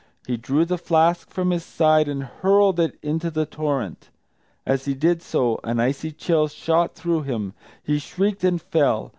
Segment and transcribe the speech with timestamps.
[0.25, 4.09] He drew the flask from his side and hurled it into the torrent.
[4.65, 9.09] As he did so, an icy chill shot through him; he shrieked and fell.